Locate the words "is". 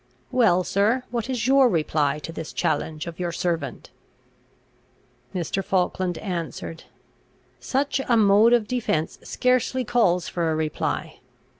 1.29-1.45